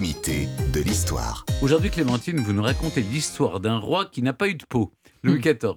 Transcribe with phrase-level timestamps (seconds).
[0.00, 1.46] l'intimité de l'histoire.
[1.62, 5.38] Aujourd'hui, Clémentine, vous nous racontez l'histoire d'un roi qui n'a pas eu de peau, Louis
[5.40, 5.72] XIV.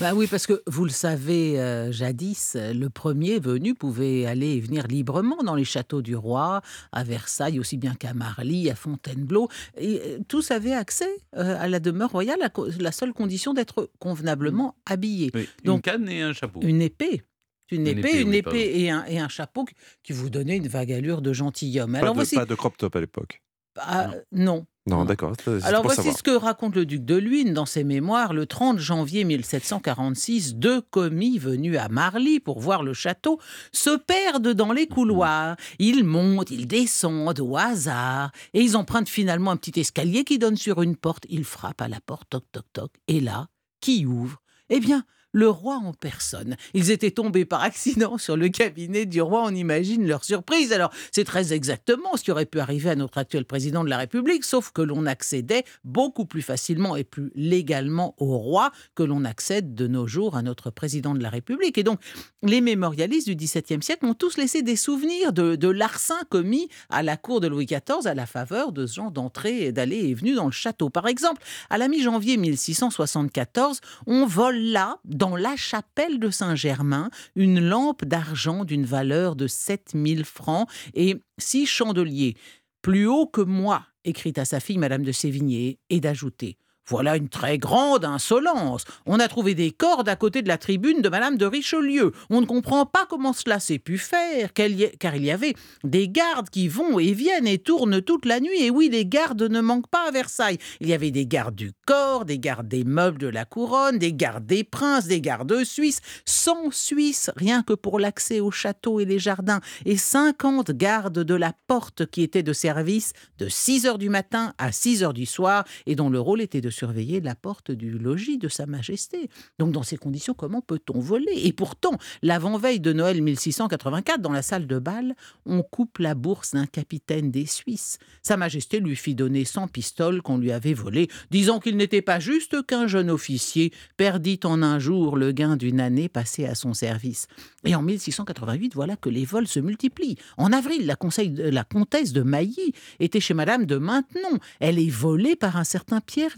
[0.00, 4.60] Bah oui, parce que vous le savez, euh, jadis, le premier venu pouvait aller et
[4.60, 6.62] venir librement dans les châteaux du roi,
[6.92, 9.48] à Versailles aussi bien qu'à Marly, à Fontainebleau.
[9.76, 13.90] Et euh, tous avaient accès euh, à la demeure royale, à la seule condition d'être
[13.98, 15.30] convenablement habillé.
[15.34, 16.60] Oui, une Donc, canne et un chapeau.
[16.62, 17.22] Une épée.
[17.70, 20.68] Une Une épée, une épée et, un, et un chapeau qui- qui vous donnait une
[20.68, 21.92] vague allure de gentilhomme.
[21.92, 22.34] Pas, Alors de, voici.
[22.34, 23.42] pas de crop top à l'époque.
[23.80, 24.66] Ah, non.
[24.88, 25.34] Non, d'accord.
[25.64, 26.16] Alors voici savoir.
[26.16, 28.32] ce que raconte le duc de Luynes dans ses mémoires.
[28.32, 33.38] Le 30 janvier 1746, deux commis venus à Marly pour voir le château
[33.70, 35.56] se perdent dans les couloirs.
[35.78, 40.56] Ils montent, ils descendent au hasard et ils empruntent finalement un petit escalier qui donne
[40.56, 41.26] sur une porte.
[41.28, 42.92] Ils frappent à la porte, toc toc toc.
[43.08, 43.48] Et là,
[43.82, 44.40] qui ouvre?
[44.70, 46.56] Eh bien, le roi en personne.
[46.74, 50.72] Ils étaient tombés par accident sur le cabinet du roi, on imagine leur surprise.
[50.72, 53.98] Alors, c'est très exactement ce qui aurait pu arriver à notre actuel président de la
[53.98, 59.24] République, sauf que l'on accédait beaucoup plus facilement et plus légalement au roi que l'on
[59.24, 61.78] accède de nos jours à notre président de la République.
[61.78, 62.00] Et donc,
[62.42, 67.02] les mémorialistes du XVIIe siècle ont tous laissé des souvenirs de, de larcins commis à
[67.02, 70.14] la cour de Louis XIV à la faveur de ce genre d'entrée et d'aller et
[70.14, 70.90] venue dans le château.
[70.90, 77.60] Par exemple, à la mi-janvier 1674, on vole là, dans la chapelle de Saint-Germain, une
[77.60, 82.36] lampe d'argent d'une valeur de 7000 francs et six chandeliers.
[82.82, 86.56] Plus haut que moi, écrit à sa fille Madame de Sévigné, et d'ajouter
[86.88, 88.84] voilà une très grande insolence.
[89.06, 92.12] On a trouvé des cordes à côté de la tribune de Madame de Richelieu.
[92.30, 96.48] On ne comprend pas comment cela s'est pu faire, car il y avait des gardes
[96.50, 98.62] qui vont et viennent et tournent toute la nuit.
[98.62, 100.58] Et oui, les gardes ne manquent pas à Versailles.
[100.80, 104.12] Il y avait des gardes du corps, des gardes des meubles de la couronne, des
[104.12, 109.04] gardes des princes, des gardes suisses, 100 Suisses rien que pour l'accès au château et
[109.04, 113.98] les jardins, et 50 gardes de la porte qui étaient de service de 6 heures
[113.98, 117.34] du matin à 6 heures du soir et dont le rôle était de surveiller la
[117.34, 119.28] porte du logis de Sa Majesté.
[119.58, 121.32] Donc dans ces conditions, comment peut-on voler?
[121.44, 125.14] Et pourtant, l'avant-veille de Noël 1684, dans la salle de bal,
[125.44, 127.98] on coupe la bourse d'un capitaine des Suisses.
[128.22, 132.20] Sa Majesté lui fit donner 100 pistoles qu'on lui avait volées, disant qu'il n'était pas
[132.20, 136.74] juste qu'un jeune officier perdit en un jour le gain d'une année passée à son
[136.74, 137.26] service.
[137.64, 140.16] Et en 1688, voilà que les vols se multiplient.
[140.36, 144.38] En avril, la, conseil- la comtesse de Mailly était chez Madame de Maintenon.
[144.60, 146.32] Elle est volée par un certain Pierre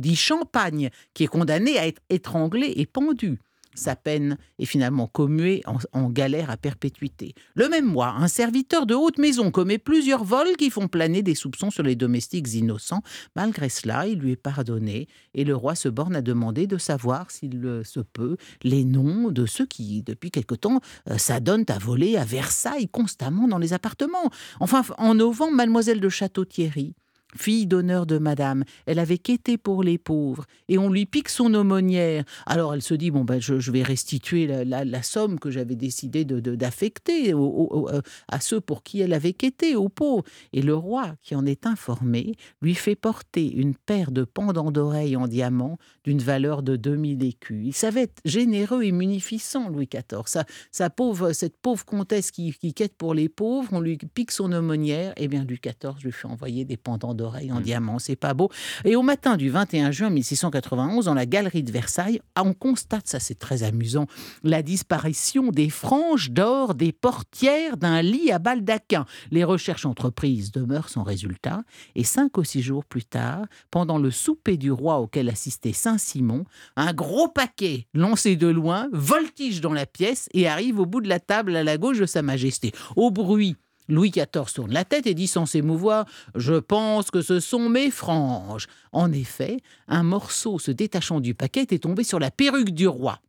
[0.00, 3.38] Dit Champagne, qui est condamné à être étranglé et pendu.
[3.76, 7.34] Sa peine est finalement commuée en, en galère à perpétuité.
[7.54, 11.34] Le même mois, un serviteur de haute maison commet plusieurs vols qui font planer des
[11.34, 13.02] soupçons sur les domestiques innocents.
[13.36, 17.30] Malgré cela, il lui est pardonné et le roi se borne à demander de savoir,
[17.30, 20.80] s'il se peut, les noms de ceux qui, depuis quelque temps,
[21.10, 24.30] euh, s'adonnent à voler à Versailles constamment dans les appartements.
[24.58, 26.94] Enfin, en novembre, mademoiselle de Château-Thierry,
[27.36, 31.52] fille d'honneur de madame, elle avait quêté pour les pauvres, et on lui pique son
[31.54, 32.24] aumônière.
[32.46, 36.40] Alors elle se dit, bon ben je, vais restituer la, somme que j'avais décidé de-
[36.40, 40.24] de- d'affecter au- euh, à ceux pour qui elle avait quêté, aux pauvres.
[40.52, 45.16] Et le roi, qui en est informé, lui fait porter une paire de pendants d'oreilles
[45.16, 47.62] en diamant d'une valeur de 2000 écus.
[47.66, 50.44] Il savait être généreux et munificent, Louis XIV.
[50.70, 54.52] Sa, pauvre, cette pauvre comtesse qui, qui quête pour les pauvres, on lui pique son
[54.52, 57.62] aumônière, et bien Louis XIV lui fait envoyer des pendants d'oreilles en Mm.
[57.62, 58.50] diamant, c'est pas beau.
[58.84, 63.20] Et au matin du 21 juin 1691, dans la galerie de Versailles, on constate, ça
[63.20, 64.06] c'est très amusant,
[64.42, 69.06] la disparition des franges d'or des portières d'un lit à baldaquin.
[69.30, 71.62] Les recherches entreprises demeurent sans résultat,
[71.94, 76.44] et cinq ou six jours plus tard, pendant le souper du roi auquel assistait Saint-Simon,
[76.76, 81.08] un gros paquet lancé de loin voltige dans la pièce et arrive au bout de
[81.08, 82.72] la table à la gauche de Sa Majesté.
[82.96, 83.56] Au bruit,
[83.88, 87.90] Louis XIV tourne la tête et dit sans s'émouvoir Je pense que ce sont mes
[87.90, 88.66] franges.
[88.92, 89.58] En effet,
[89.88, 93.20] un morceau se détachant du paquet était tombé sur la perruque du roi.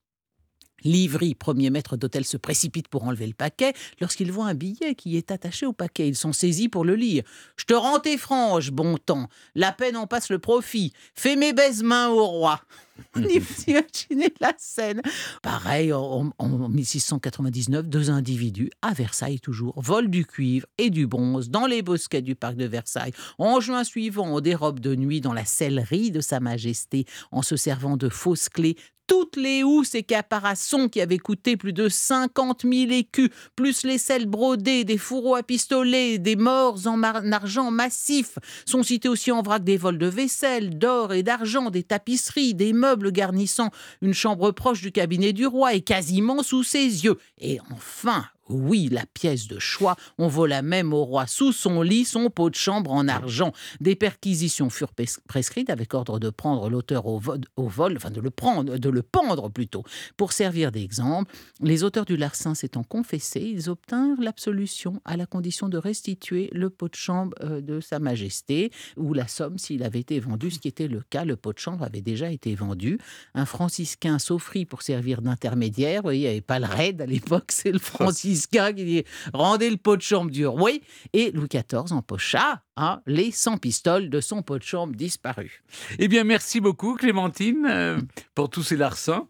[0.84, 5.18] Livry, premier maître d'hôtel, se précipite pour enlever le paquet lorsqu'il voit un billet qui
[5.18, 6.08] est attaché au paquet.
[6.08, 7.24] Ils sont saisis pour le lire.
[7.56, 9.28] Je te rends tes franges, bon temps.
[9.56, 10.94] La peine en passe le profit.
[11.16, 12.62] Fais mes baises mains au roi.
[13.16, 13.22] On
[14.42, 15.02] la scène.
[15.42, 21.50] Pareil, en, en 1699, deux individus, à Versailles toujours, volent du cuivre et du bronze
[21.50, 23.14] dans les bosquets du parc de Versailles.
[23.38, 27.56] En juin suivant, on dérobe de nuit dans la sellerie de Sa Majesté en se
[27.56, 32.64] servant de fausses clés toutes les housses et caparaçons qui avaient coûté plus de 50
[32.64, 37.72] 000 écus, plus les selles brodées, des fourreaux à pistolet, des morts en mar- argent
[37.72, 42.54] massif, sont cités aussi en vrac des vols de vaisselle, d'or et d'argent, des tapisseries,
[42.54, 43.70] des meubles garnissant
[44.02, 47.18] une chambre proche du cabinet du roi et quasiment sous ses yeux.
[47.40, 49.96] Et enfin, Oui, la pièce de choix.
[50.18, 53.52] On vola même au roi sous son lit son pot de chambre en argent.
[53.82, 54.94] Des perquisitions furent
[55.28, 59.50] prescrites avec ordre de prendre l'auteur au, vol, enfin de le prendre, de le pendre
[59.50, 59.84] plutôt.
[60.16, 65.68] Pour servir d'exemple, les auteurs du larcin s'étant confessés, ils obtinrent l'absolution à la condition
[65.70, 70.00] de restituer le pot de chambre euh, de Sa Majesté ou la somme s'il avait
[70.00, 71.26] été vendu, ce qui était le cas.
[71.26, 72.98] Le pot de chambre avait déjà été vendu.
[73.34, 76.02] Un franciscain s'offrit pour servir d'intermédiaire.
[76.02, 79.04] Vous voyez, il n'y avait pas le raid à l'époque, c'est le franciscain qui dit
[79.34, 80.72] rendez le pot de chambre du roi.
[81.14, 85.64] Et Louis XIV empocha hein, les 100 pistoles de son pot de chambre disparu.
[85.98, 87.98] Eh bien, merci beaucoup, Clémentine, euh,
[88.36, 89.26] pour tous ces larcins.